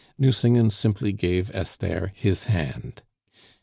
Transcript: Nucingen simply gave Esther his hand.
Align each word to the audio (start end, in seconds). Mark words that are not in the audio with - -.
Nucingen 0.17 0.71
simply 0.71 1.11
gave 1.11 1.53
Esther 1.53 2.11
his 2.15 2.45
hand. 2.45 3.03